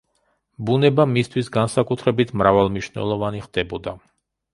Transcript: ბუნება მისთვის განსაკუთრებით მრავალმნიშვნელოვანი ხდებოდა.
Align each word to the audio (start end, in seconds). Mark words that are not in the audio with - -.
ბუნება 0.69 1.03
მისთვის 1.09 1.51
განსაკუთრებით 1.57 2.33
მრავალმნიშვნელოვანი 2.43 3.43
ხდებოდა. 3.45 3.95